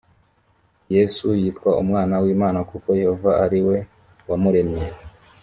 yesu 0.95 1.25
yitwa 1.41 1.69
umwana 1.83 2.15
w 2.23 2.25
imana 2.35 2.59
kuko 2.69 2.87
yehova 3.01 3.31
ari 3.45 3.59
we 3.67 3.77
wamuremye 4.29 4.85